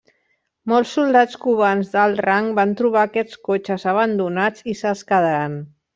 [0.71, 5.61] Molts soldats cubans d'alt rang van trobar aquests cotxes abandonats i se'ls quedaren.